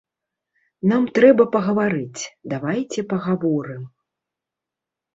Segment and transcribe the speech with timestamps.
[0.91, 2.21] Нам трэба пагаварыць,
[2.57, 3.89] давайце пагаворым.